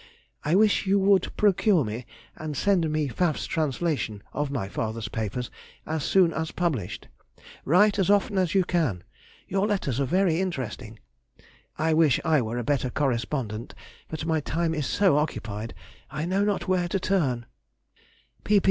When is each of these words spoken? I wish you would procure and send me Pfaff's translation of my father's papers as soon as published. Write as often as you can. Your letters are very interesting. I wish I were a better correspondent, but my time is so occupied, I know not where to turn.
I 0.43 0.55
wish 0.55 0.87
you 0.87 0.97
would 0.97 1.31
procure 1.37 1.87
and 2.35 2.57
send 2.57 2.89
me 2.91 3.07
Pfaff's 3.07 3.45
translation 3.45 4.23
of 4.33 4.49
my 4.49 4.67
father's 4.67 5.07
papers 5.07 5.51
as 5.85 6.03
soon 6.03 6.33
as 6.33 6.49
published. 6.49 7.07
Write 7.65 7.99
as 7.99 8.09
often 8.09 8.39
as 8.39 8.55
you 8.55 8.63
can. 8.63 9.03
Your 9.47 9.67
letters 9.67 9.99
are 9.99 10.05
very 10.05 10.39
interesting. 10.41 10.97
I 11.77 11.93
wish 11.93 12.19
I 12.25 12.41
were 12.41 12.57
a 12.57 12.63
better 12.63 12.89
correspondent, 12.89 13.75
but 14.07 14.25
my 14.25 14.39
time 14.39 14.73
is 14.73 14.87
so 14.87 15.17
occupied, 15.17 15.75
I 16.09 16.25
know 16.25 16.43
not 16.43 16.67
where 16.67 16.87
to 16.87 16.99
turn. 16.99 17.45